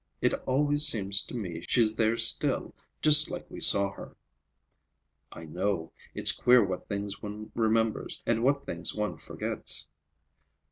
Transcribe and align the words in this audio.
It 0.19 0.33
always 0.47 0.83
seems 0.87 1.21
to 1.27 1.35
me 1.35 1.61
she's 1.69 1.93
there 1.95 2.17
still, 2.17 2.73
just 3.03 3.29
like 3.29 3.45
we 3.51 3.61
saw 3.61 3.91
her." 3.91 4.15
"I 5.31 5.45
know. 5.45 5.91
It's 6.15 6.31
queer 6.31 6.65
what 6.65 6.87
things 6.89 7.21
one 7.21 7.51
remembers 7.53 8.23
and 8.25 8.43
what 8.43 8.65
things 8.65 8.95
one 8.95 9.19
forgets." 9.19 9.89